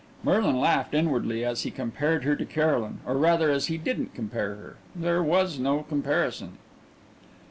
[0.23, 4.55] Merlin laughed inwardly as he compared her to Caroline, or rather as he didn't compare
[4.55, 4.77] her.
[4.95, 6.57] There was no comparison.